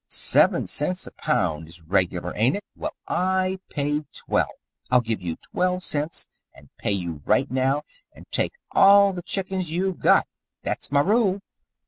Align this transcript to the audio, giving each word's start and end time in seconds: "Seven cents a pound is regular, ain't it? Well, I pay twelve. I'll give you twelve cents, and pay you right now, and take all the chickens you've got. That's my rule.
"Seven 0.07 0.65
cents 0.65 1.05
a 1.05 1.11
pound 1.11 1.69
is 1.69 1.83
regular, 1.83 2.33
ain't 2.35 2.55
it? 2.55 2.63
Well, 2.75 2.95
I 3.07 3.59
pay 3.69 4.03
twelve. 4.15 4.49
I'll 4.89 4.99
give 4.99 5.21
you 5.21 5.35
twelve 5.51 5.83
cents, 5.83 6.25
and 6.55 6.75
pay 6.79 6.93
you 6.93 7.21
right 7.23 7.51
now, 7.51 7.83
and 8.11 8.25
take 8.31 8.53
all 8.71 9.13
the 9.13 9.21
chickens 9.21 9.71
you've 9.71 9.99
got. 9.99 10.25
That's 10.63 10.91
my 10.91 11.01
rule. 11.01 11.41